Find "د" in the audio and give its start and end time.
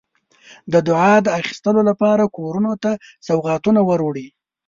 0.73-0.75, 1.23-1.27